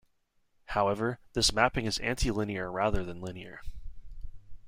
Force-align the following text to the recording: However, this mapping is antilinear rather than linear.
However, 0.65 1.19
this 1.33 1.53
mapping 1.53 1.85
is 1.85 1.99
antilinear 1.99 2.71
rather 2.73 3.03
than 3.03 3.21
linear. 3.21 3.61